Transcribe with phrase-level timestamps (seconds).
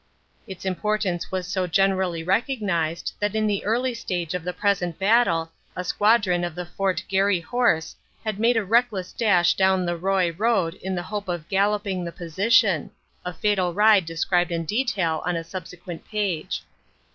[0.47, 5.51] Its importance was so generally recognized that in the early stage of the present battle
[5.75, 7.03] a squadron of the Fort.
[7.07, 11.47] Garry Horse had made a reckless dash down the Roye road in the hope of
[11.49, 12.89] galloping the position
[13.23, 16.63] a fatal ride described in detail on a subsequent page.